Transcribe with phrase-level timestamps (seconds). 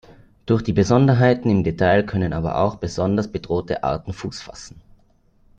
[0.47, 4.81] Durch die Besonderheiten im Detail können aber auch besonders bedrohte Arten Fuß fassen.